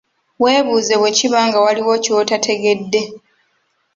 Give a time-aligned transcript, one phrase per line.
[0.43, 3.01] Weebuze bwe kiba nga waliwo ky'otategedde.